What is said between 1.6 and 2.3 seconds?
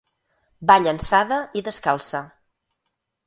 i descalça.